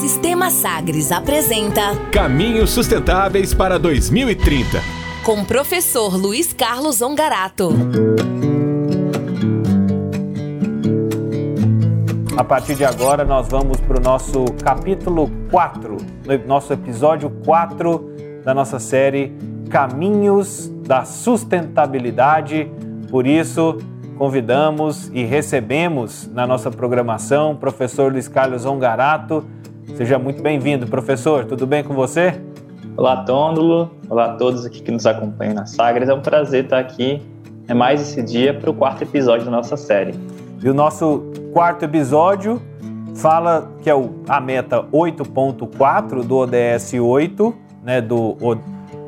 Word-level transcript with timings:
Sistema 0.00 0.48
Sagres 0.48 1.10
apresenta 1.10 1.96
Caminhos 2.12 2.70
Sustentáveis 2.70 3.52
para 3.52 3.80
2030. 3.80 4.78
Com 5.24 5.40
o 5.40 5.44
professor 5.44 6.16
Luiz 6.16 6.52
Carlos 6.52 7.02
Ongarato. 7.02 7.70
A 12.36 12.44
partir 12.44 12.76
de 12.76 12.84
agora, 12.84 13.24
nós 13.24 13.48
vamos 13.48 13.80
para 13.80 13.98
o 13.98 14.00
nosso 14.00 14.44
capítulo 14.62 15.28
4, 15.50 15.96
nosso 16.46 16.72
episódio 16.72 17.30
4 17.44 18.42
da 18.44 18.54
nossa 18.54 18.78
série 18.78 19.36
Caminhos 19.68 20.70
da 20.86 21.04
Sustentabilidade. 21.04 22.70
Por 23.10 23.26
isso, 23.26 23.78
convidamos 24.16 25.10
e 25.12 25.24
recebemos 25.24 26.30
na 26.32 26.46
nossa 26.46 26.70
programação 26.70 27.50
o 27.50 27.56
professor 27.56 28.12
Luiz 28.12 28.28
Carlos 28.28 28.64
Ongarato. 28.64 29.44
Seja 29.96 30.18
muito 30.18 30.42
bem-vindo, 30.42 30.86
professor. 30.86 31.44
Tudo 31.44 31.66
bem 31.66 31.82
com 31.82 31.94
você? 31.94 32.40
Olá, 32.96 33.24
Tôndulo. 33.24 33.90
Olá 34.08 34.32
a 34.32 34.34
todos 34.34 34.64
aqui 34.64 34.82
que 34.82 34.90
nos 34.90 35.06
acompanham 35.06 35.54
na 35.54 35.66
Sagres. 35.66 36.08
É 36.08 36.14
um 36.14 36.20
prazer 36.20 36.64
estar 36.64 36.78
aqui. 36.78 37.22
É 37.66 37.74
mais 37.74 38.00
esse 38.00 38.22
dia 38.22 38.54
para 38.54 38.70
o 38.70 38.74
quarto 38.74 39.02
episódio 39.02 39.44
da 39.44 39.50
nossa 39.50 39.76
série. 39.76 40.14
E 40.62 40.68
o 40.68 40.74
nosso 40.74 41.30
quarto 41.52 41.84
episódio 41.84 42.62
fala 43.14 43.70
que 43.82 43.90
é 43.90 43.94
o, 43.94 44.10
a 44.28 44.40
meta 44.40 44.82
8.4 44.92 46.24
do 46.24 46.36
ODS 46.36 46.94
8, 46.94 47.54
né, 47.82 48.00
do 48.00 48.36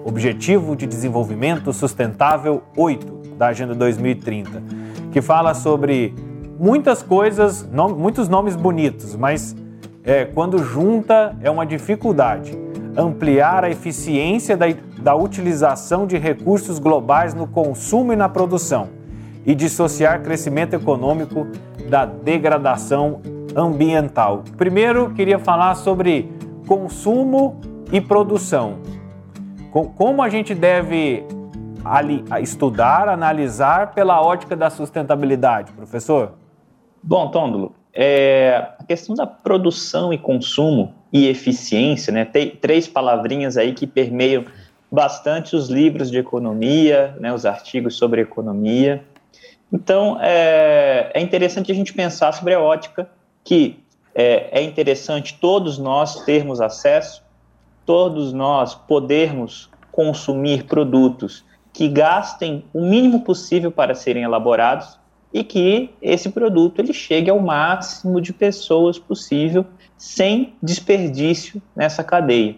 Objetivo 0.04 0.74
de 0.74 0.86
Desenvolvimento 0.86 1.72
Sustentável 1.72 2.62
8 2.76 3.36
da 3.36 3.48
Agenda 3.48 3.74
2030 3.74 4.90
que 5.10 5.20
fala 5.20 5.54
sobre 5.54 6.14
muitas 6.58 7.02
coisas, 7.02 7.68
muitos 7.96 8.28
nomes 8.28 8.54
bonitos, 8.56 9.16
mas 9.16 9.56
é, 10.04 10.24
quando 10.24 10.58
junta 10.58 11.36
é 11.42 11.50
uma 11.50 11.66
dificuldade. 11.66 12.58
Ampliar 12.96 13.64
a 13.64 13.70
eficiência 13.70 14.56
da, 14.56 14.66
da 14.98 15.14
utilização 15.14 16.06
de 16.06 16.16
recursos 16.16 16.78
globais 16.78 17.34
no 17.34 17.46
consumo 17.46 18.12
e 18.12 18.16
na 18.16 18.28
produção 18.28 18.88
e 19.44 19.54
dissociar 19.54 20.22
crescimento 20.22 20.74
econômico 20.74 21.46
da 21.88 22.04
degradação 22.04 23.20
ambiental. 23.56 24.44
Primeiro, 24.56 25.10
queria 25.10 25.38
falar 25.38 25.74
sobre 25.74 26.30
consumo 26.66 27.60
e 27.92 28.00
produção. 28.00 28.78
Como 29.96 30.22
a 30.22 30.28
gente 30.28 30.54
deve 30.54 31.24
estudar, 32.42 33.08
analisar 33.08 33.92
pela 33.92 34.20
ótica 34.20 34.54
da 34.54 34.68
sustentabilidade, 34.68 35.72
professor? 35.72 36.32
Bom, 37.02 37.30
Tôndolo, 37.30 37.72
é, 37.92 38.72
a 38.78 38.84
questão 38.84 39.14
da 39.14 39.26
produção 39.26 40.12
e 40.12 40.18
consumo 40.18 40.94
e 41.12 41.26
eficiência, 41.26 42.12
né, 42.12 42.24
tem 42.24 42.50
três 42.50 42.86
palavrinhas 42.86 43.56
aí 43.56 43.72
que 43.72 43.86
permeiam 43.86 44.44
bastante 44.90 45.54
os 45.54 45.68
livros 45.68 46.10
de 46.10 46.18
economia, 46.18 47.14
né, 47.20 47.32
os 47.32 47.44
artigos 47.44 47.96
sobre 47.96 48.20
economia. 48.20 49.04
Então, 49.72 50.18
é, 50.20 51.10
é 51.14 51.20
interessante 51.20 51.70
a 51.70 51.74
gente 51.74 51.92
pensar 51.92 52.32
sobre 52.32 52.54
a 52.54 52.60
ótica 52.60 53.08
que 53.44 53.78
é, 54.14 54.60
é 54.60 54.62
interessante 54.62 55.38
todos 55.40 55.78
nós 55.78 56.24
termos 56.24 56.60
acesso, 56.60 57.22
todos 57.86 58.32
nós 58.32 58.74
podermos 58.74 59.70
consumir 59.92 60.64
produtos 60.64 61.44
que 61.72 61.88
gastem 61.88 62.64
o 62.72 62.84
mínimo 62.84 63.22
possível 63.22 63.70
para 63.70 63.94
serem 63.94 64.24
elaborados 64.24 64.99
e 65.32 65.44
que 65.44 65.90
esse 66.02 66.28
produto 66.30 66.80
ele 66.80 66.92
chegue 66.92 67.30
ao 67.30 67.40
máximo 67.40 68.20
de 68.20 68.32
pessoas 68.32 68.98
possível 68.98 69.64
sem 69.96 70.54
desperdício 70.62 71.62
nessa 71.74 72.02
cadeia. 72.02 72.56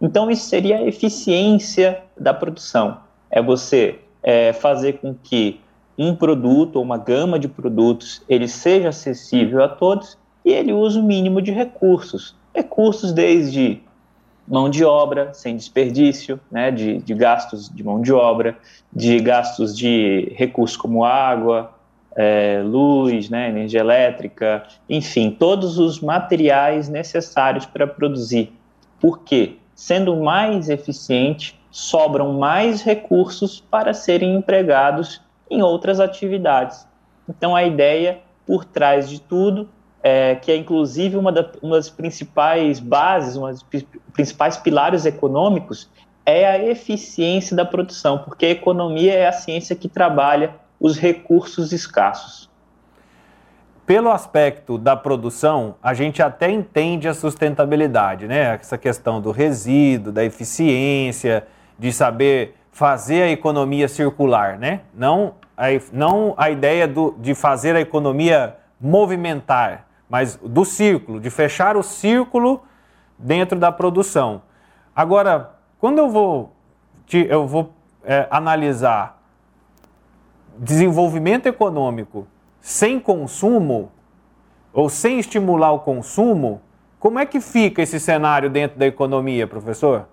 Então 0.00 0.30
isso 0.30 0.46
seria 0.46 0.78
a 0.78 0.86
eficiência 0.86 2.02
da 2.18 2.32
produção. 2.34 2.98
É 3.30 3.42
você 3.42 3.98
é, 4.22 4.52
fazer 4.52 4.94
com 4.94 5.14
que 5.14 5.60
um 5.98 6.14
produto 6.14 6.76
ou 6.76 6.82
uma 6.82 6.98
gama 6.98 7.38
de 7.38 7.48
produtos 7.48 8.22
ele 8.28 8.48
seja 8.48 8.88
acessível 8.88 9.62
a 9.62 9.68
todos 9.68 10.18
e 10.44 10.50
ele 10.50 10.72
use 10.72 10.98
o 10.98 11.02
mínimo 11.02 11.40
de 11.40 11.52
recursos. 11.52 12.34
Recursos 12.54 13.12
desde 13.12 13.80
mão 14.46 14.68
de 14.68 14.84
obra 14.84 15.32
sem 15.32 15.56
desperdício, 15.56 16.38
né, 16.50 16.70
de, 16.70 16.98
de 16.98 17.14
gastos 17.14 17.68
de 17.68 17.84
mão 17.84 18.00
de 18.00 18.12
obra, 18.12 18.56
de 18.92 19.18
gastos 19.20 19.76
de 19.76 20.32
recursos 20.36 20.76
como 20.76 21.04
água, 21.04 21.72
é, 22.16 22.62
luz, 22.64 23.30
né, 23.30 23.48
energia 23.48 23.80
elétrica, 23.80 24.64
enfim, 24.88 25.30
todos 25.30 25.78
os 25.78 26.00
materiais 26.00 26.88
necessários 26.88 27.66
para 27.66 27.86
produzir. 27.86 28.52
Porque, 29.00 29.56
sendo 29.74 30.16
mais 30.16 30.68
eficiente, 30.68 31.58
sobram 31.70 32.34
mais 32.34 32.82
recursos 32.82 33.60
para 33.60 33.94
serem 33.94 34.34
empregados 34.34 35.20
em 35.50 35.62
outras 35.62 36.00
atividades. 36.00 36.86
Então, 37.28 37.56
a 37.56 37.64
ideia 37.64 38.18
por 38.46 38.64
trás 38.64 39.08
de 39.08 39.20
tudo 39.20 39.68
é, 40.02 40.34
que 40.34 40.50
é 40.50 40.56
inclusive 40.56 41.16
uma, 41.16 41.30
da, 41.30 41.48
uma 41.62 41.76
das 41.76 41.88
principais 41.88 42.80
bases, 42.80 43.36
uma 43.36 43.52
das 43.52 43.64
principais 44.12 44.56
pilares 44.56 45.06
econômicos, 45.06 45.88
é 46.26 46.46
a 46.46 46.58
eficiência 46.58 47.54
da 47.54 47.64
produção, 47.64 48.18
porque 48.18 48.46
a 48.46 48.50
economia 48.50 49.14
é 49.14 49.26
a 49.26 49.32
ciência 49.32 49.76
que 49.76 49.88
trabalha 49.88 50.54
os 50.82 50.98
recursos 50.98 51.70
escassos. 51.70 52.50
Pelo 53.86 54.10
aspecto 54.10 54.76
da 54.76 54.96
produção, 54.96 55.76
a 55.80 55.94
gente 55.94 56.20
até 56.20 56.50
entende 56.50 57.06
a 57.06 57.14
sustentabilidade, 57.14 58.26
né? 58.26 58.54
Essa 58.60 58.76
questão 58.76 59.20
do 59.20 59.30
resíduo, 59.30 60.12
da 60.12 60.24
eficiência, 60.24 61.46
de 61.78 61.92
saber 61.92 62.56
fazer 62.72 63.22
a 63.22 63.28
economia 63.28 63.86
circular, 63.86 64.58
né? 64.58 64.80
Não 64.92 65.34
a, 65.56 65.66
não 65.92 66.34
a 66.36 66.50
ideia 66.50 66.88
do, 66.88 67.14
de 67.18 67.32
fazer 67.32 67.76
a 67.76 67.80
economia 67.80 68.56
movimentar, 68.80 69.86
mas 70.08 70.36
do 70.36 70.64
círculo, 70.64 71.20
de 71.20 71.30
fechar 71.30 71.76
o 71.76 71.82
círculo 71.82 72.64
dentro 73.16 73.56
da 73.56 73.70
produção. 73.70 74.42
Agora, 74.96 75.52
quando 75.78 75.98
eu 75.98 76.10
vou, 76.10 76.52
eu 77.12 77.46
vou 77.46 77.72
é, 78.04 78.26
analisar 78.30 79.21
desenvolvimento 80.58 81.46
econômico 81.46 82.26
sem 82.60 83.00
consumo, 83.00 83.90
ou 84.72 84.88
sem 84.88 85.18
estimular 85.18 85.72
o 85.72 85.80
consumo, 85.80 86.60
como 86.98 87.18
é 87.18 87.26
que 87.26 87.40
fica 87.40 87.82
esse 87.82 87.98
cenário 87.98 88.48
dentro 88.48 88.78
da 88.78 88.86
economia, 88.86 89.46
professor? 89.46 90.08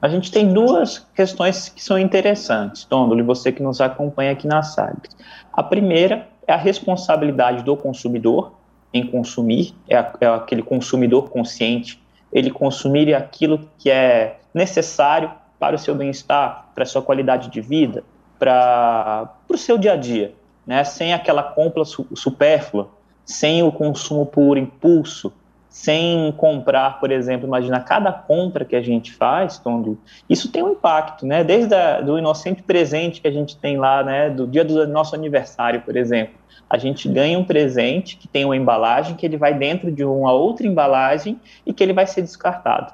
A 0.00 0.08
gente 0.08 0.32
tem 0.32 0.52
duas 0.52 0.98
questões 1.14 1.68
que 1.68 1.82
são 1.82 1.98
interessantes, 1.98 2.84
Tondolo, 2.84 3.24
você 3.24 3.52
que 3.52 3.62
nos 3.62 3.80
acompanha 3.80 4.32
aqui 4.32 4.46
na 4.46 4.62
SAGS. 4.62 5.16
A 5.52 5.62
primeira 5.62 6.28
é 6.46 6.52
a 6.52 6.56
responsabilidade 6.56 7.62
do 7.62 7.76
consumidor, 7.76 8.52
em 8.94 9.06
consumir, 9.06 9.74
é, 9.88 9.96
é 10.20 10.26
aquele 10.26 10.62
consumidor 10.62 11.28
consciente, 11.28 12.02
ele 12.32 12.50
consumir 12.50 13.14
aquilo 13.14 13.68
que 13.76 13.90
é 13.90 14.38
necessário 14.54 15.30
para 15.58 15.76
o 15.76 15.78
seu 15.78 15.94
bem-estar, 15.94 16.70
para 16.74 16.84
a 16.84 16.86
sua 16.86 17.02
qualidade 17.02 17.50
de 17.50 17.60
vida, 17.60 18.02
para 18.38 19.34
o 19.48 19.56
seu 19.56 19.76
dia 19.78 19.94
a 19.94 19.96
dia, 19.96 20.34
né? 20.66 20.84
sem 20.84 21.12
aquela 21.12 21.42
compra 21.42 21.82
supérflua, 21.84 22.90
sem 23.24 23.62
o 23.62 23.72
consumo 23.72 24.24
por 24.24 24.56
impulso, 24.56 25.32
sem 25.68 26.32
comprar, 26.36 26.98
por 26.98 27.10
exemplo, 27.10 27.46
imagina 27.46 27.80
cada 27.80 28.10
compra 28.10 28.64
que 28.64 28.74
a 28.74 28.80
gente 28.80 29.12
faz, 29.12 29.58
Tondo, 29.58 29.98
isso 30.28 30.50
tem 30.50 30.62
um 30.62 30.72
impacto, 30.72 31.26
né? 31.26 31.44
Desde 31.44 31.74
a, 31.74 32.00
do 32.00 32.18
inocente 32.18 32.62
presente 32.62 33.20
que 33.20 33.28
a 33.28 33.30
gente 33.30 33.54
tem 33.56 33.76
lá, 33.76 34.02
né? 34.02 34.30
Do 34.30 34.46
dia 34.46 34.64
do 34.64 34.88
nosso 34.88 35.14
aniversário, 35.14 35.82
por 35.82 35.94
exemplo 35.94 36.34
a 36.68 36.76
gente 36.76 37.08
ganha 37.08 37.38
um 37.38 37.44
presente 37.44 38.16
que 38.16 38.28
tem 38.28 38.44
uma 38.44 38.56
embalagem 38.56 39.16
que 39.16 39.24
ele 39.24 39.36
vai 39.36 39.54
dentro 39.54 39.90
de 39.90 40.04
uma 40.04 40.32
outra 40.32 40.66
embalagem 40.66 41.40
e 41.64 41.72
que 41.72 41.82
ele 41.82 41.92
vai 41.92 42.06
ser 42.06 42.22
descartado. 42.22 42.92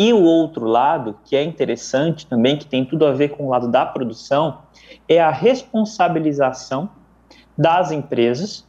E 0.00 0.14
o 0.14 0.22
outro 0.22 0.64
lado, 0.64 1.14
que 1.26 1.36
é 1.36 1.42
interessante 1.42 2.26
também, 2.26 2.56
que 2.56 2.64
tem 2.64 2.86
tudo 2.86 3.04
a 3.04 3.12
ver 3.12 3.28
com 3.28 3.44
o 3.44 3.50
lado 3.50 3.68
da 3.68 3.84
produção, 3.84 4.60
é 5.06 5.20
a 5.20 5.30
responsabilização 5.30 6.88
das 7.56 7.92
empresas, 7.92 8.66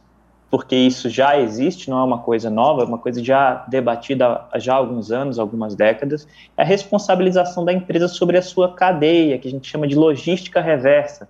porque 0.50 0.76
isso 0.76 1.08
já 1.08 1.38
existe, 1.38 1.88
não 1.88 2.00
é 2.00 2.04
uma 2.04 2.18
coisa 2.18 2.50
nova, 2.50 2.82
é 2.82 2.84
uma 2.84 2.98
coisa 2.98 3.24
já 3.24 3.64
debatida 3.66 4.44
há 4.52 4.58
já 4.58 4.74
alguns 4.74 5.10
anos, 5.10 5.38
algumas 5.38 5.74
décadas, 5.74 6.28
é 6.54 6.60
a 6.60 6.66
responsabilização 6.66 7.64
da 7.64 7.72
empresa 7.72 8.08
sobre 8.08 8.36
a 8.36 8.42
sua 8.42 8.74
cadeia, 8.74 9.38
que 9.38 9.48
a 9.48 9.50
gente 9.50 9.66
chama 9.66 9.88
de 9.88 9.94
logística 9.94 10.60
reversa 10.60 11.26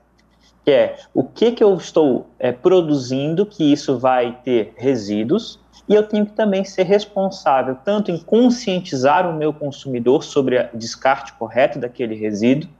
que 0.64 0.70
é 0.70 0.96
o 1.12 1.24
que, 1.24 1.50
que 1.52 1.64
eu 1.64 1.74
estou 1.74 2.28
é, 2.38 2.52
produzindo, 2.52 3.44
que 3.44 3.72
isso 3.72 3.98
vai 3.98 4.38
ter 4.44 4.74
resíduos, 4.76 5.58
e 5.92 5.94
eu 5.94 6.02
tenho 6.02 6.24
que 6.24 6.32
também 6.32 6.64
ser 6.64 6.84
responsável 6.84 7.76
tanto 7.84 8.10
em 8.10 8.16
conscientizar 8.16 9.28
o 9.28 9.34
meu 9.34 9.52
consumidor 9.52 10.24
sobre 10.24 10.58
o 10.72 10.78
descarte 10.78 11.34
correto 11.34 11.78
daquele 11.78 12.14
resíduo, 12.14 12.70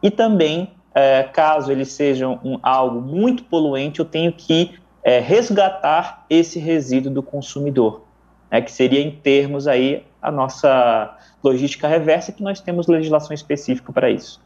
e 0.00 0.12
também, 0.12 0.70
é, 0.94 1.24
caso 1.24 1.72
ele 1.72 1.84
seja 1.84 2.28
um, 2.28 2.56
algo 2.62 3.00
muito 3.00 3.42
poluente, 3.42 3.98
eu 3.98 4.04
tenho 4.04 4.32
que 4.32 4.78
é, 5.02 5.18
resgatar 5.18 6.24
esse 6.30 6.60
resíduo 6.60 7.12
do 7.12 7.20
consumidor. 7.20 8.04
né, 8.48 8.60
que 8.60 8.70
seria 8.70 9.00
em 9.00 9.10
termos 9.10 9.66
aí 9.66 10.06
a 10.22 10.30
nossa 10.30 11.18
logística 11.42 11.88
reversa, 11.88 12.30
que 12.30 12.44
nós 12.44 12.60
temos 12.60 12.86
legislação 12.86 13.34
específica 13.34 13.92
para 13.92 14.08
isso. 14.08 14.40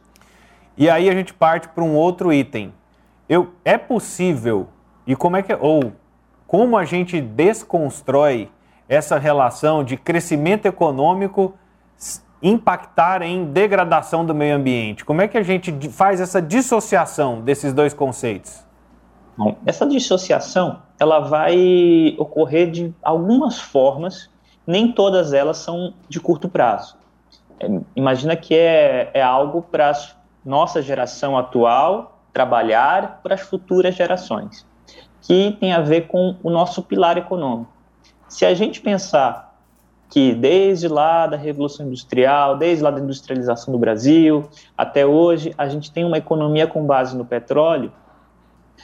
E 0.75 0.89
aí 0.89 1.07
a 1.07 1.13
gente 1.13 1.35
parte 1.35 1.67
para 1.67 1.83
um 1.83 1.93
outro 1.93 2.33
item. 2.33 2.73
Eu, 3.29 3.53
é 3.63 3.77
possível, 3.77 4.69
e 5.05 5.15
como 5.15 5.37
é 5.37 5.43
que 5.43 5.53
ou 5.53 5.93
como 6.51 6.77
a 6.77 6.83
gente 6.83 7.21
desconstrói 7.21 8.51
essa 8.89 9.17
relação 9.17 9.85
de 9.85 9.95
crescimento 9.95 10.65
econômico 10.65 11.53
impactar 12.43 13.21
em 13.21 13.45
degradação 13.45 14.25
do 14.25 14.35
meio 14.35 14.57
ambiente? 14.57 15.05
Como 15.05 15.21
é 15.21 15.29
que 15.29 15.37
a 15.37 15.43
gente 15.43 15.71
faz 15.87 16.19
essa 16.19 16.41
dissociação 16.41 17.39
desses 17.39 17.71
dois 17.71 17.93
conceitos? 17.93 18.65
Bom, 19.37 19.55
essa 19.65 19.87
dissociação 19.87 20.81
ela 20.99 21.21
vai 21.21 22.17
ocorrer 22.17 22.69
de 22.69 22.93
algumas 23.01 23.57
formas, 23.57 24.29
nem 24.67 24.91
todas 24.91 25.31
elas 25.31 25.55
são 25.55 25.93
de 26.09 26.19
curto 26.19 26.49
prazo. 26.49 26.97
É, 27.61 27.69
imagina 27.95 28.35
que 28.35 28.53
é, 28.53 29.09
é 29.13 29.21
algo 29.21 29.61
para 29.61 29.93
nossa 30.43 30.81
geração 30.81 31.37
atual 31.37 32.19
trabalhar 32.33 33.21
para 33.23 33.35
as 33.35 33.41
futuras 33.41 33.95
gerações, 33.95 34.69
que 35.21 35.55
tem 35.59 35.73
a 35.73 35.81
ver 35.81 36.07
com 36.07 36.35
o 36.43 36.49
nosso 36.49 36.81
pilar 36.81 37.17
econômico. 37.17 37.71
Se 38.27 38.45
a 38.45 38.53
gente 38.53 38.81
pensar 38.81 39.51
que 40.09 40.33
desde 40.33 40.87
lá 40.87 41.25
da 41.25 41.37
Revolução 41.37 41.85
Industrial, 41.85 42.57
desde 42.57 42.83
lá 42.83 42.91
da 42.91 42.99
industrialização 42.99 43.71
do 43.71 43.79
Brasil 43.79 44.49
até 44.77 45.05
hoje, 45.05 45.53
a 45.57 45.67
gente 45.69 45.91
tem 45.91 46.03
uma 46.03 46.17
economia 46.17 46.67
com 46.67 46.85
base 46.85 47.15
no 47.15 47.23
petróleo, 47.23 47.91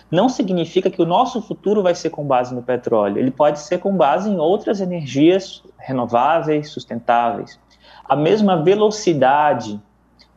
não 0.09 0.29
significa 0.29 0.89
que 0.89 1.01
o 1.01 1.05
nosso 1.05 1.41
futuro 1.41 1.83
vai 1.83 1.95
ser 1.95 2.11
com 2.11 2.25
base 2.25 2.55
no 2.55 2.61
petróleo. 2.61 3.17
Ele 3.17 3.31
pode 3.31 3.59
ser 3.59 3.79
com 3.79 3.95
base 3.95 4.29
em 4.29 4.37
outras 4.37 4.79
energias 4.79 5.63
renováveis, 5.77 6.69
sustentáveis. 6.69 7.59
A 8.05 8.15
mesma 8.15 8.61
velocidade 8.63 9.81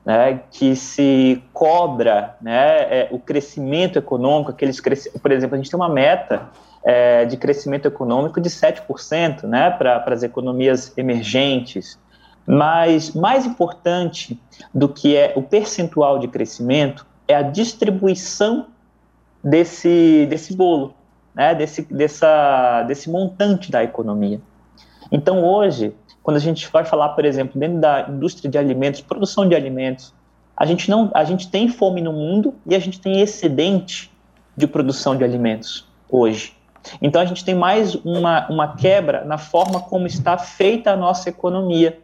né, 0.04 0.40
que 0.50 0.74
se 0.74 1.42
cobra 1.52 2.36
né, 2.40 3.02
é, 3.02 3.08
o 3.10 3.18
crescimento 3.18 3.98
econômico, 3.98 4.50
aqueles 4.50 4.80
cresc... 4.80 5.18
por 5.18 5.30
exemplo, 5.30 5.54
a 5.54 5.58
gente 5.58 5.70
tem 5.70 5.78
uma 5.78 5.88
meta 5.88 6.48
é, 6.84 7.24
de 7.24 7.36
crescimento 7.36 7.86
econômico 7.86 8.40
de 8.40 8.48
7% 8.48 9.44
né, 9.44 9.70
para 9.70 10.02
as 10.06 10.22
economias 10.22 10.96
emergentes. 10.96 11.98
Mas 12.46 13.12
mais 13.14 13.44
importante 13.44 14.40
do 14.74 14.88
que 14.88 15.16
é 15.16 15.32
o 15.36 15.42
percentual 15.42 16.18
de 16.18 16.28
crescimento 16.28 17.06
é 17.28 17.34
a 17.34 17.42
distribuição 17.42 18.66
desse, 19.44 20.26
desse 20.28 20.56
bolo, 20.56 20.94
né, 21.34 21.54
desse, 21.54 21.82
dessa, 21.82 22.82
desse 22.84 23.10
montante 23.10 23.70
da 23.70 23.84
economia. 23.84 24.40
Então, 25.12 25.44
hoje, 25.44 25.94
quando 26.22 26.36
a 26.36 26.40
gente 26.40 26.70
vai 26.70 26.84
falar, 26.84 27.10
por 27.10 27.24
exemplo, 27.24 27.58
dentro 27.58 27.80
da 27.80 28.06
indústria 28.08 28.50
de 28.50 28.58
alimentos, 28.58 29.00
produção 29.00 29.48
de 29.48 29.54
alimentos, 29.54 30.14
a 30.56 30.66
gente, 30.66 30.90
não, 30.90 31.10
a 31.14 31.24
gente 31.24 31.50
tem 31.50 31.68
fome 31.68 32.02
no 32.02 32.12
mundo 32.12 32.54
e 32.66 32.74
a 32.74 32.78
gente 32.78 33.00
tem 33.00 33.20
excedente 33.20 34.12
de 34.56 34.66
produção 34.66 35.16
de 35.16 35.24
alimentos 35.24 35.88
hoje. 36.08 36.54
Então, 37.00 37.20
a 37.20 37.24
gente 37.24 37.44
tem 37.44 37.54
mais 37.54 37.94
uma, 37.94 38.48
uma 38.48 38.76
quebra 38.76 39.24
na 39.24 39.38
forma 39.38 39.80
como 39.80 40.06
está 40.06 40.36
feita 40.36 40.90
a 40.92 40.96
nossa 40.96 41.28
economia. 41.28 41.98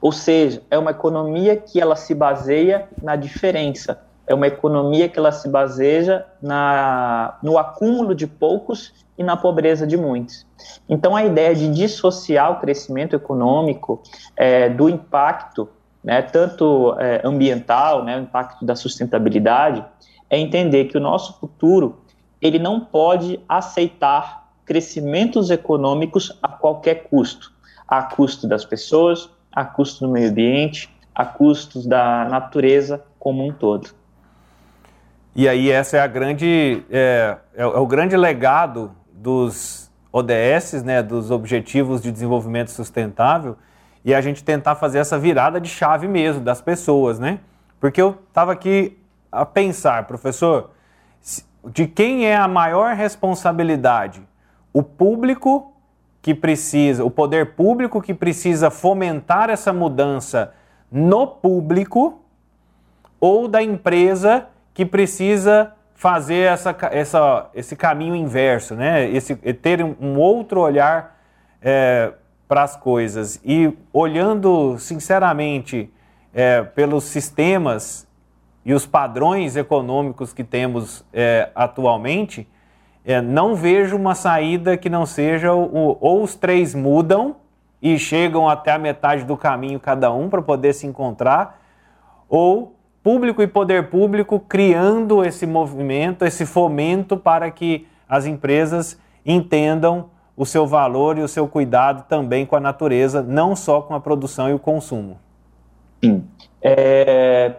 Ou 0.00 0.12
seja, 0.12 0.62
é 0.70 0.78
uma 0.78 0.90
economia 0.90 1.56
que 1.56 1.80
ela 1.80 1.96
se 1.96 2.14
baseia 2.14 2.88
na 3.02 3.16
diferença 3.16 4.05
é 4.26 4.34
uma 4.34 4.46
economia 4.46 5.08
que 5.08 5.18
ela 5.18 5.32
se 5.32 5.48
baseia 5.48 6.26
na, 6.42 7.38
no 7.42 7.56
acúmulo 7.58 8.14
de 8.14 8.26
poucos 8.26 8.92
e 9.16 9.22
na 9.22 9.36
pobreza 9.36 9.86
de 9.86 9.96
muitos. 9.96 10.46
Então, 10.88 11.14
a 11.14 11.24
ideia 11.24 11.54
de 11.54 11.68
dissociar 11.68 12.52
o 12.52 12.60
crescimento 12.60 13.14
econômico 13.14 14.02
é, 14.36 14.68
do 14.68 14.88
impacto, 14.88 15.68
né, 16.02 16.22
tanto 16.22 16.94
é, 16.98 17.20
ambiental, 17.24 18.04
né, 18.04 18.18
o 18.18 18.22
impacto 18.22 18.64
da 18.64 18.74
sustentabilidade, 18.74 19.84
é 20.28 20.38
entender 20.38 20.86
que 20.86 20.96
o 20.96 21.00
nosso 21.00 21.38
futuro 21.38 21.98
ele 22.40 22.58
não 22.58 22.80
pode 22.80 23.40
aceitar 23.48 24.50
crescimentos 24.64 25.50
econômicos 25.50 26.36
a 26.42 26.48
qualquer 26.48 27.04
custo, 27.04 27.52
a 27.86 28.02
custo 28.02 28.48
das 28.48 28.64
pessoas, 28.64 29.30
a 29.52 29.64
custo 29.64 30.04
do 30.04 30.12
meio 30.12 30.30
ambiente, 30.30 30.90
a 31.14 31.24
custos 31.24 31.86
da 31.86 32.26
natureza 32.28 33.02
como 33.18 33.46
um 33.46 33.52
todo. 33.52 33.88
E 35.38 35.46
aí 35.46 35.70
essa 35.70 35.98
é 35.98 36.00
a 36.00 36.06
grande 36.06 36.82
é, 36.90 37.36
é, 37.54 37.62
é, 37.62 37.66
o 37.66 37.86
grande 37.86 38.16
legado 38.16 38.92
dos 39.12 39.92
ODS, 40.10 40.82
né, 40.82 41.02
dos 41.02 41.30
Objetivos 41.30 42.00
de 42.00 42.10
Desenvolvimento 42.10 42.70
Sustentável, 42.70 43.54
e 44.02 44.14
a 44.14 44.20
gente 44.22 44.42
tentar 44.42 44.76
fazer 44.76 44.98
essa 44.98 45.18
virada 45.18 45.60
de 45.60 45.68
chave 45.68 46.08
mesmo 46.08 46.42
das 46.42 46.62
pessoas, 46.62 47.18
né? 47.18 47.40
Porque 47.78 48.00
eu 48.00 48.16
estava 48.28 48.52
aqui 48.52 48.98
a 49.30 49.44
pensar, 49.44 50.06
professor, 50.06 50.70
de 51.66 51.86
quem 51.86 52.24
é 52.24 52.34
a 52.34 52.48
maior 52.48 52.94
responsabilidade? 52.94 54.26
O 54.72 54.82
público 54.82 55.74
que 56.22 56.34
precisa, 56.34 57.04
o 57.04 57.10
poder 57.10 57.54
público 57.56 58.00
que 58.00 58.14
precisa 58.14 58.70
fomentar 58.70 59.50
essa 59.50 59.70
mudança 59.70 60.54
no 60.90 61.26
público 61.26 62.22
ou 63.20 63.46
da 63.46 63.62
empresa 63.62 64.46
que 64.76 64.84
precisa 64.84 65.72
fazer 65.94 66.52
essa, 66.52 66.76
essa, 66.92 67.50
esse 67.54 67.74
caminho 67.74 68.14
inverso, 68.14 68.74
né? 68.74 69.08
Esse, 69.08 69.34
ter 69.34 69.82
um 69.82 70.18
outro 70.18 70.60
olhar 70.60 71.18
é, 71.62 72.12
para 72.46 72.62
as 72.62 72.76
coisas. 72.76 73.40
E 73.42 73.72
olhando 73.90 74.76
sinceramente 74.78 75.90
é, 76.34 76.62
pelos 76.62 77.04
sistemas 77.04 78.06
e 78.66 78.74
os 78.74 78.84
padrões 78.84 79.56
econômicos 79.56 80.34
que 80.34 80.44
temos 80.44 81.02
é, 81.10 81.48
atualmente, 81.54 82.46
é, 83.02 83.22
não 83.22 83.54
vejo 83.54 83.96
uma 83.96 84.14
saída 84.14 84.76
que 84.76 84.90
não 84.90 85.06
seja 85.06 85.54
o, 85.54 85.96
ou 85.98 86.22
os 86.22 86.34
três 86.34 86.74
mudam 86.74 87.36
e 87.80 87.98
chegam 87.98 88.46
até 88.46 88.72
a 88.72 88.78
metade 88.78 89.24
do 89.24 89.38
caminho 89.38 89.80
cada 89.80 90.12
um 90.12 90.28
para 90.28 90.42
poder 90.42 90.74
se 90.74 90.86
encontrar, 90.86 91.62
ou 92.28 92.75
público 93.06 93.40
e 93.40 93.46
poder 93.46 93.88
público 93.88 94.40
criando 94.40 95.24
esse 95.24 95.46
movimento, 95.46 96.24
esse 96.24 96.44
fomento 96.44 97.16
para 97.16 97.48
que 97.52 97.86
as 98.08 98.26
empresas 98.26 99.00
entendam 99.24 100.10
o 100.36 100.44
seu 100.44 100.66
valor 100.66 101.16
e 101.16 101.22
o 101.22 101.28
seu 101.28 101.46
cuidado 101.46 102.04
também 102.08 102.44
com 102.44 102.56
a 102.56 102.60
natureza, 102.60 103.22
não 103.22 103.54
só 103.54 103.80
com 103.80 103.94
a 103.94 104.00
produção 104.00 104.50
e 104.50 104.54
o 104.54 104.58
consumo. 104.58 105.18
Sim. 106.04 106.24
É, 106.60 107.52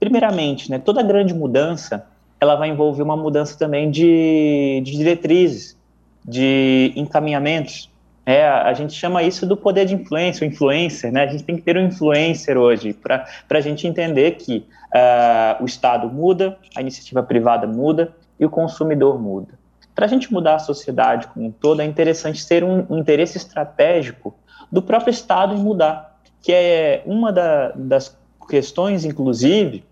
primeiramente, 0.00 0.70
né, 0.70 0.78
toda 0.78 1.02
grande 1.02 1.34
mudança 1.34 2.06
ela 2.40 2.56
vai 2.56 2.70
envolver 2.70 3.02
uma 3.02 3.18
mudança 3.18 3.58
também 3.58 3.90
de, 3.90 4.80
de 4.82 4.92
diretrizes, 4.92 5.76
de 6.24 6.94
encaminhamentos. 6.96 7.92
É, 8.28 8.44
a 8.48 8.72
gente 8.74 8.92
chama 8.92 9.22
isso 9.22 9.46
do 9.46 9.56
poder 9.56 9.86
de 9.86 9.94
influência, 9.94 10.44
o 10.44 10.50
influencer, 10.50 11.12
né? 11.12 11.22
A 11.22 11.26
gente 11.28 11.44
tem 11.44 11.54
que 11.54 11.62
ter 11.62 11.76
um 11.76 11.86
influencer 11.86 12.58
hoje 12.58 12.92
para 12.92 13.24
a 13.48 13.60
gente 13.60 13.86
entender 13.86 14.32
que 14.32 14.66
uh, 14.92 15.62
o 15.62 15.64
Estado 15.64 16.08
muda, 16.08 16.58
a 16.74 16.80
iniciativa 16.80 17.22
privada 17.22 17.68
muda 17.68 18.12
e 18.38 18.44
o 18.44 18.50
consumidor 18.50 19.22
muda. 19.22 19.56
Para 19.94 20.06
a 20.06 20.08
gente 20.08 20.32
mudar 20.32 20.56
a 20.56 20.58
sociedade 20.58 21.28
como 21.28 21.46
um 21.46 21.52
todo, 21.52 21.80
é 21.80 21.84
interessante 21.84 22.44
ter 22.44 22.64
um, 22.64 22.84
um 22.90 22.98
interesse 22.98 23.36
estratégico 23.36 24.34
do 24.72 24.82
próprio 24.82 25.12
Estado 25.12 25.54
em 25.54 25.58
mudar, 25.58 26.18
que 26.42 26.52
é 26.52 27.04
uma 27.06 27.32
da, 27.32 27.70
das 27.76 28.18
questões, 28.48 29.04
inclusive, 29.04 29.84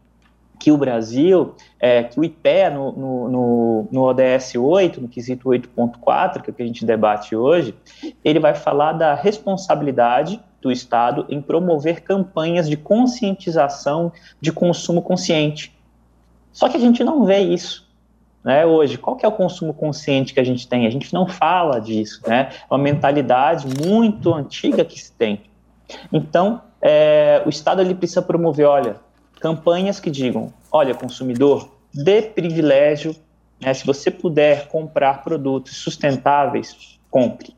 que 0.64 0.72
o 0.72 0.78
Brasil, 0.78 1.54
é, 1.78 2.04
que 2.04 2.18
o 2.18 2.24
IPEA 2.24 2.70
no, 2.70 2.90
no, 2.92 3.28
no, 3.28 3.88
no 3.92 4.02
ODS 4.04 4.54
8, 4.56 4.98
no 4.98 5.08
quesito 5.08 5.50
8.4, 5.50 6.40
que 6.40 6.48
é 6.48 6.52
o 6.52 6.54
que 6.54 6.62
a 6.62 6.66
gente 6.66 6.86
debate 6.86 7.36
hoje, 7.36 7.74
ele 8.24 8.40
vai 8.40 8.54
falar 8.54 8.94
da 8.94 9.12
responsabilidade 9.12 10.40
do 10.62 10.72
Estado 10.72 11.26
em 11.28 11.42
promover 11.42 12.00
campanhas 12.00 12.66
de 12.66 12.78
conscientização 12.78 14.10
de 14.40 14.50
consumo 14.52 15.02
consciente. 15.02 15.70
Só 16.50 16.66
que 16.66 16.78
a 16.78 16.80
gente 16.80 17.04
não 17.04 17.26
vê 17.26 17.40
isso. 17.40 17.86
Né, 18.42 18.64
hoje, 18.64 18.96
qual 18.96 19.16
que 19.16 19.26
é 19.26 19.28
o 19.28 19.32
consumo 19.32 19.74
consciente 19.74 20.32
que 20.32 20.40
a 20.40 20.44
gente 20.44 20.66
tem? 20.66 20.86
A 20.86 20.90
gente 20.90 21.12
não 21.12 21.26
fala 21.26 21.78
disso, 21.78 22.22
né? 22.26 22.48
É 22.52 22.74
uma 22.74 22.82
mentalidade 22.82 23.66
muito 23.86 24.32
antiga 24.32 24.82
que 24.82 24.98
se 24.98 25.12
tem. 25.12 25.42
Então, 26.10 26.62
é, 26.80 27.42
o 27.44 27.50
Estado 27.50 27.82
ele 27.82 27.94
precisa 27.94 28.22
promover, 28.22 28.66
olha, 28.66 28.96
campanhas 29.44 30.00
que 30.00 30.10
digam: 30.10 30.50
olha, 30.72 30.94
consumidor, 30.94 31.68
dê 31.92 32.22
privilégio, 32.22 33.14
né, 33.60 33.74
se 33.74 33.84
você 33.84 34.10
puder 34.10 34.68
comprar 34.68 35.22
produtos 35.22 35.76
sustentáveis, 35.76 36.98
compre. 37.10 37.54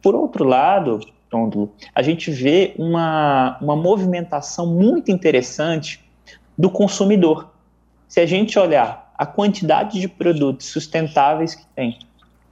Por 0.00 0.14
outro 0.14 0.42
lado, 0.42 1.00
Tôndulo, 1.28 1.70
a 1.94 2.00
gente 2.00 2.30
vê 2.30 2.74
uma, 2.78 3.58
uma 3.60 3.76
movimentação 3.76 4.66
muito 4.66 5.10
interessante 5.10 6.02
do 6.56 6.70
consumidor. 6.70 7.52
Se 8.08 8.20
a 8.20 8.26
gente 8.26 8.58
olhar 8.58 9.12
a 9.18 9.26
quantidade 9.26 10.00
de 10.00 10.08
produtos 10.08 10.68
sustentáveis 10.68 11.54
que 11.54 11.66
tem 11.76 11.98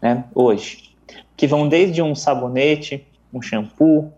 né, 0.02 0.25
hoje, 0.35 0.95
que 1.35 1.47
vão 1.47 1.66
desde 1.66 2.02
um 2.02 2.14
sabonete, 2.14 3.06
um 3.33 3.40
shampoo, 3.40 4.12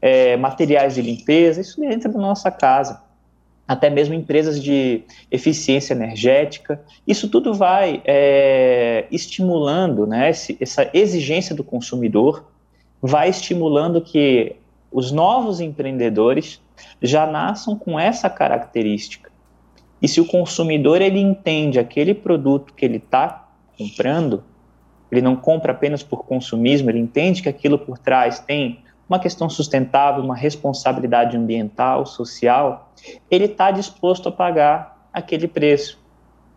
é, 0.00 0.34
materiais 0.38 0.94
de 0.94 1.02
limpeza, 1.02 1.60
isso 1.60 1.78
dentro 1.78 2.10
da 2.10 2.18
nossa 2.18 2.50
casa, 2.50 3.06
até 3.68 3.90
mesmo 3.90 4.14
empresas 4.14 4.62
de 4.62 5.02
eficiência 5.30 5.92
energética. 5.92 6.82
Isso 7.06 7.28
tudo 7.28 7.52
vai 7.52 8.02
é, 8.06 9.04
estimulando 9.10 10.06
né, 10.06 10.30
esse, 10.30 10.56
essa 10.58 10.90
exigência 10.94 11.54
do 11.54 11.62
consumidor, 11.62 12.50
vai 13.02 13.28
estimulando 13.28 14.00
que 14.00 14.56
os 14.90 15.12
novos 15.12 15.60
empreendedores 15.60 16.62
já 17.02 17.26
nasçam 17.26 17.76
com 17.76 18.00
essa 18.00 18.30
característica. 18.30 19.30
E 20.00 20.08
se 20.08 20.18
o 20.18 20.24
consumidor 20.24 21.02
ele 21.02 21.20
entende 21.20 21.78
aquele 21.78 22.14
produto 22.14 22.72
que 22.72 22.86
ele 22.86 22.96
está 22.96 23.50
comprando, 23.76 24.42
ele 25.12 25.20
não 25.20 25.36
compra 25.36 25.72
apenas 25.72 26.02
por 26.02 26.24
consumismo, 26.24 26.88
ele 26.88 27.00
entende 27.00 27.42
que 27.42 27.48
aquilo 27.48 27.78
por 27.78 27.98
trás 27.98 28.38
tem 28.38 28.80
uma 29.08 29.18
questão 29.18 29.48
sustentável, 29.48 30.22
uma 30.22 30.36
responsabilidade 30.36 31.36
ambiental, 31.36 32.04
social, 32.04 32.92
ele 33.30 33.46
está 33.46 33.70
disposto 33.70 34.28
a 34.28 34.32
pagar 34.32 35.08
aquele 35.12 35.48
preço. 35.48 35.98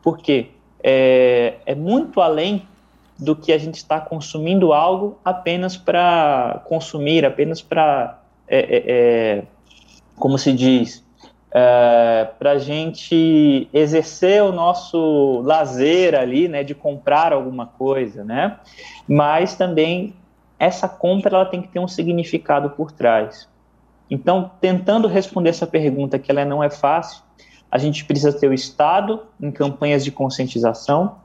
Por 0.01 0.17
quê? 0.17 0.49
É, 0.83 1.55
é 1.65 1.75
muito 1.75 2.19
além 2.19 2.67
do 3.17 3.35
que 3.35 3.53
a 3.53 3.57
gente 3.57 3.75
está 3.75 4.01
consumindo 4.01 4.73
algo 4.73 5.19
apenas 5.23 5.77
para 5.77 6.61
consumir, 6.65 7.23
apenas 7.23 7.61
para, 7.61 8.19
é, 8.47 8.59
é, 8.59 8.83
é, 8.87 9.43
como 10.17 10.37
se 10.39 10.51
diz, 10.51 11.05
é, 11.53 12.27
para 12.39 12.51
a 12.51 12.57
gente 12.57 13.69
exercer 13.71 14.41
o 14.41 14.51
nosso 14.51 15.41
lazer 15.45 16.15
ali, 16.15 16.47
né, 16.47 16.63
de 16.63 16.73
comprar 16.73 17.31
alguma 17.31 17.67
coisa, 17.67 18.23
né? 18.23 18.57
Mas 19.07 19.55
também 19.55 20.15
essa 20.61 20.87
compra 20.87 21.35
ela 21.35 21.45
tem 21.47 21.59
que 21.59 21.69
ter 21.69 21.79
um 21.79 21.87
significado 21.87 22.69
por 22.69 22.91
trás. 22.91 23.49
Então, 24.11 24.51
tentando 24.61 25.07
responder 25.07 25.49
essa 25.49 25.65
pergunta, 25.65 26.19
que 26.19 26.29
ela 26.29 26.45
não 26.45 26.63
é 26.63 26.69
fácil, 26.69 27.23
a 27.71 27.79
gente 27.79 28.05
precisa 28.05 28.31
ter 28.31 28.47
o 28.47 28.53
Estado 28.53 29.23
em 29.41 29.49
campanhas 29.49 30.03
de 30.03 30.11
conscientização 30.11 31.15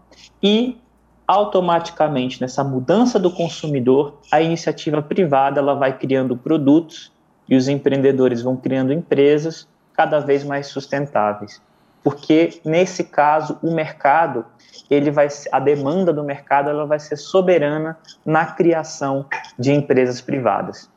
e 0.43 0.79
automaticamente 1.27 2.41
nessa 2.41 2.65
mudança 2.65 3.19
do 3.19 3.31
consumidor, 3.31 4.19
a 4.33 4.41
iniciativa 4.41 5.03
privada 5.03 5.61
ela 5.61 5.75
vai 5.75 5.99
criando 5.99 6.35
produtos 6.35 7.13
e 7.47 7.57
os 7.57 7.69
empreendedores 7.69 8.41
vão 8.41 8.57
criando 8.57 8.91
empresas 8.91 9.69
cada 9.93 10.19
vez 10.19 10.45
mais 10.45 10.69
sustentáveis. 10.69 11.61
Porque 12.07 12.61
nesse 12.65 13.03
caso 13.03 13.59
o 13.61 13.75
mercado, 13.75 14.47
ele 14.89 15.11
vai 15.11 15.27
a 15.51 15.59
demanda 15.59 16.13
do 16.13 16.23
mercado 16.23 16.71
ela 16.71 16.87
vai 16.87 17.01
ser 17.01 17.17
soberana 17.17 17.99
na 18.25 18.47
criação 18.47 19.27
de 19.59 19.73
empresas 19.73 20.21
privadas. 20.21 20.89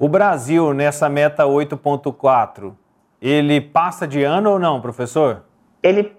O 0.00 0.08
Brasil 0.08 0.74
nessa 0.74 1.08
meta 1.08 1.44
8.4, 1.44 2.72
ele 3.20 3.60
passa 3.60 4.04
de 4.04 4.24
ano 4.24 4.50
ou 4.50 4.58
não, 4.58 4.80
professor? 4.80 5.44
Ele 5.80 6.16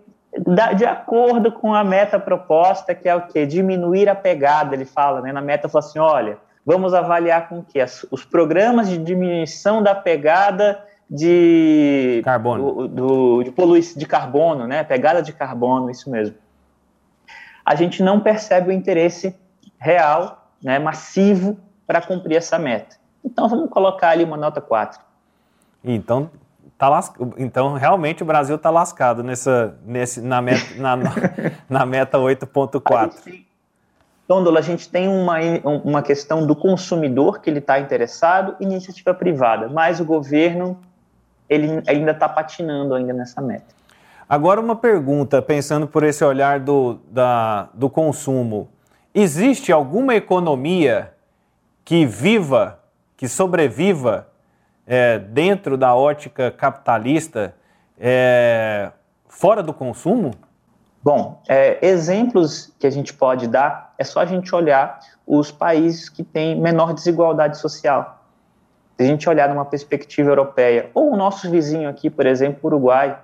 de 0.75 0.85
acordo 0.85 1.51
com 1.51 1.75
a 1.75 1.83
meta 1.83 2.17
proposta, 2.17 2.95
que 2.95 3.09
é 3.09 3.13
o 3.13 3.27
que 3.27 3.45
diminuir 3.45 4.07
a 4.07 4.15
pegada, 4.15 4.73
ele 4.73 4.85
fala, 4.85 5.19
né? 5.19 5.33
Na 5.33 5.41
meta 5.41 5.67
fala 5.67 5.83
assim, 5.83 5.99
olha, 5.99 6.37
vamos 6.65 6.93
avaliar 6.93 7.49
com 7.49 7.59
o 7.59 7.63
que 7.63 7.83
os 8.09 8.23
programas 8.23 8.87
de 8.87 8.97
diminuição 8.97 9.83
da 9.83 9.93
pegada 9.93 10.81
de 11.13 12.21
carbono, 12.25 12.73
do, 12.73 12.87
do, 12.87 13.43
de 13.43 13.51
poluição 13.51 13.99
de 13.99 14.07
carbono, 14.07 14.65
né? 14.65 14.83
Pegada 14.83 15.21
de 15.21 15.31
carbono, 15.31 15.91
isso 15.91 16.09
mesmo. 16.09 16.35
A 17.63 17.75
gente 17.75 18.01
não 18.01 18.19
percebe 18.19 18.69
o 18.69 18.71
interesse 18.71 19.35
real, 19.77 20.47
né, 20.61 20.79
massivo 20.79 21.55
para 21.85 22.01
cumprir 22.01 22.37
essa 22.37 22.57
meta. 22.57 22.95
Então 23.23 23.47
vamos 23.47 23.69
colocar 23.69 24.09
ali 24.09 24.23
uma 24.23 24.35
nota 24.35 24.59
4. 24.59 24.99
Então 25.83 26.31
tá 26.79 26.89
las... 26.89 27.13
então 27.37 27.73
realmente 27.73 28.23
o 28.23 28.25
Brasil 28.25 28.55
está 28.55 28.71
lascado 28.71 29.21
nessa 29.21 29.77
nesse 29.85 30.19
na 30.19 30.41
meta 30.41 30.75
na, 30.77 30.97
na 31.69 31.85
meta 31.85 32.17
8.4. 32.17 33.43
Tôndola, 34.27 34.59
a 34.59 34.63
gente 34.63 34.89
tem 34.89 35.07
uma, 35.07 35.35
uma 35.83 36.01
questão 36.01 36.47
do 36.47 36.55
consumidor 36.55 37.39
que 37.39 37.49
ele 37.49 37.59
está 37.59 37.77
interessado, 37.79 38.55
iniciativa 38.59 39.13
privada, 39.13 39.67
mas 39.67 39.99
o 39.99 40.05
governo 40.05 40.79
ele 41.53 41.83
ainda 41.87 42.11
está 42.11 42.27
patinando 42.27 42.93
ainda 42.93 43.13
nessa 43.13 43.41
meta. 43.41 43.73
Agora 44.27 44.59
uma 44.59 44.75
pergunta, 44.75 45.41
pensando 45.41 45.87
por 45.87 46.03
esse 46.03 46.23
olhar 46.23 46.59
do, 46.59 46.99
da, 47.11 47.69
do 47.73 47.89
consumo. 47.89 48.69
Existe 49.13 49.71
alguma 49.71 50.15
economia 50.15 51.13
que 51.85 52.05
viva, 52.05 52.79
que 53.15 53.27
sobreviva 53.27 54.27
é, 54.87 55.19
dentro 55.19 55.77
da 55.77 55.93
ótica 55.95 56.49
capitalista 56.49 57.53
é, 57.99 58.91
fora 59.27 59.61
do 59.61 59.73
consumo? 59.73 60.31
Bom, 61.03 61.41
é, 61.49 61.85
exemplos 61.85 62.73
que 62.79 62.87
a 62.87 62.89
gente 62.89 63.13
pode 63.13 63.47
dar 63.47 63.93
é 63.97 64.03
só 64.03 64.21
a 64.21 64.25
gente 64.25 64.55
olhar 64.55 64.99
os 65.27 65.51
países 65.51 66.07
que 66.07 66.23
têm 66.23 66.59
menor 66.59 66.93
desigualdade 66.93 67.57
social. 67.57 68.22
Se 68.97 69.03
a 69.03 69.05
gente 69.05 69.27
olhar 69.27 69.49
numa 69.49 69.65
perspectiva 69.65 70.29
europeia, 70.29 70.89
ou 70.93 71.11
o 71.11 71.17
nosso 71.17 71.49
vizinho 71.49 71.89
aqui, 71.89 72.09
por 72.09 72.25
exemplo, 72.25 72.59
Uruguai. 72.63 73.17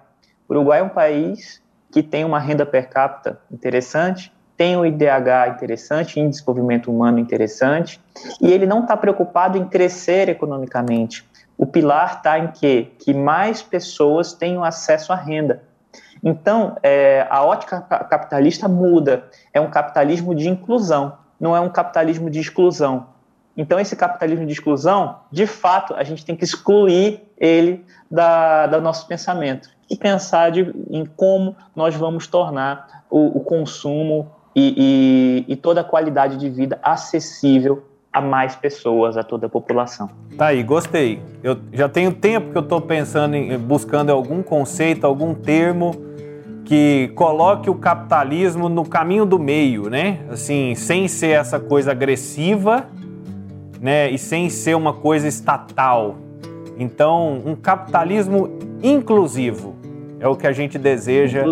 Uruguai 0.50 0.80
é 0.80 0.84
um 0.84 0.90
país 0.90 1.62
que 1.92 2.02
tem 2.02 2.26
uma 2.26 2.40
renda 2.40 2.66
per 2.66 2.90
capita 2.90 3.40
interessante, 3.52 4.34
tem 4.58 4.76
um 4.76 4.86
IDH 4.86 5.56
interessante, 5.56 6.20
Índice 6.20 6.24
de 6.24 6.30
Desenvolvimento 6.32 6.92
Humano 6.92 7.20
interessante, 7.20 8.02
e 8.42 8.52
ele 8.52 8.66
não 8.66 8.82
está 8.82 8.98
preocupado 8.98 9.58
em 9.58 9.66
crescer 9.66 10.28
economicamente. 10.28 11.26
O 11.58 11.66
pilar 11.66 12.18
está 12.18 12.38
em 12.40 12.48
quê? 12.48 12.92
Que 13.00 13.14
mais 13.14 13.62
pessoas 13.62 14.34
tenham 14.34 14.64
acesso 14.64 15.14
à 15.14 15.16
renda. 15.16 15.64
Então, 16.24 16.76
é, 16.84 17.26
a 17.30 17.44
ótica 17.44 17.82
capitalista 17.82 18.68
muda. 18.68 19.26
É 19.54 19.62
um 19.62 19.70
capitalismo 19.70 20.36
de 20.36 20.50
inclusão, 20.50 21.18
não 21.40 21.56
é 21.56 21.60
um 21.60 21.70
capitalismo 21.70 22.30
de 22.30 22.40
exclusão. 22.40 23.08
Então, 23.56 23.80
esse 23.80 23.96
capitalismo 23.96 24.46
de 24.46 24.54
exclusão, 24.54 25.18
de 25.32 25.46
fato, 25.46 25.94
a 25.94 26.04
gente 26.04 26.24
tem 26.26 26.36
que 26.36 26.44
excluir 26.44 27.22
ele 27.38 27.86
da, 28.10 28.68
do 28.68 28.82
nosso 28.82 29.08
pensamento 29.08 29.70
e 29.90 29.98
pensar 29.98 30.52
de, 30.52 30.74
em 30.90 31.06
como 31.06 31.56
nós 31.76 31.96
vamos 31.96 32.28
tornar 32.28 33.04
o, 33.10 33.40
o 33.40 33.40
consumo 33.42 34.32
e, 34.56 35.46
e, 35.48 35.54
e, 35.54 35.56
toda 35.56 35.82
a 35.82 35.84
qualidade 35.84 36.38
de 36.38 36.50
vida 36.50 36.80
acessível 36.84 37.84
a 38.12 38.20
mais 38.20 38.56
pessoas, 38.56 39.18
a 39.18 39.24
toda 39.24 39.46
a 39.46 39.50
população. 39.50 40.10
Tá 40.38 40.48
aí, 40.48 40.64
gostei. 40.64 41.22
Eu 41.44 41.58
já 41.72 41.88
tenho 41.88 42.12
tempo 42.12 42.52
que 42.52 42.58
eu 42.58 42.64
estou 42.64 42.82
pensando 42.82 43.36
em 43.36 43.58
buscando 43.58 44.12
algum 44.12 44.42
conceito, 44.42 45.06
algum 45.06 45.34
termo 45.34 45.92
que 46.66 47.12
coloque 47.16 47.70
o 47.70 47.76
capitalismo 47.76 48.68
no 48.70 48.88
caminho 48.88 49.26
do 49.26 49.40
meio, 49.40 49.90
né? 49.90 50.20
Assim, 50.30 50.76
sem 50.76 51.08
ser 51.08 51.32
essa 51.32 51.60
coisa 51.60 51.92
agressiva 51.92 52.88
né, 53.80 54.10
e 54.10 54.18
sem 54.18 54.50
ser 54.50 54.76
uma 54.76 54.94
coisa 54.94 55.28
estatal. 55.28 56.18
Então, 56.78 57.42
um 57.46 57.56
capitalismo 57.56 58.58
inclusivo 58.82 59.76
é 60.20 60.28
o 60.28 60.36
que 60.36 60.48
a 60.48 60.52
gente 60.52 60.78
deseja 60.78 61.44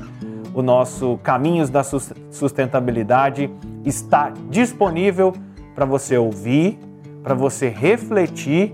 o 0.52 0.62
nosso 0.62 1.16
Caminhos 1.22 1.70
da 1.70 1.84
Sustentabilidade 1.84 3.48
está 3.84 4.32
disponível 4.48 5.32
para 5.74 5.84
você 5.84 6.16
ouvir, 6.16 6.78
para 7.22 7.34
você 7.34 7.68
refletir 7.68 8.72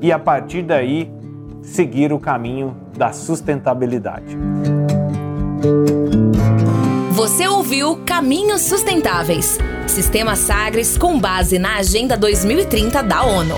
e 0.00 0.12
a 0.12 0.18
partir 0.18 0.62
daí 0.62 1.10
seguir 1.62 2.12
o 2.12 2.18
caminho 2.18 2.76
da 2.96 3.12
sustentabilidade. 3.12 4.36
Você 7.12 7.48
ouviu 7.48 7.96
Caminhos 8.04 8.62
Sustentáveis 8.62 9.58
Sistema 9.88 10.36
Sagres 10.36 10.96
com 10.98 11.18
base 11.18 11.58
na 11.58 11.78
Agenda 11.78 12.16
2030 12.16 13.02
da 13.02 13.24
ONU. 13.24 13.56